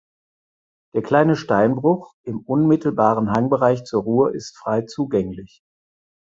[0.95, 5.61] Der kleine Steinbruch im unmittelbaren Hangbereich zur Ruhr ist frei zugänglich.